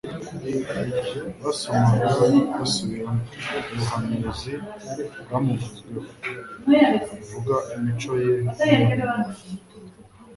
[1.43, 2.07] Basomaga
[2.59, 3.21] basubiramo
[3.71, 4.53] ubuhanuzi
[5.23, 6.01] bwamuvuzweho
[7.11, 9.33] buvuga imico ye n'umurimo we.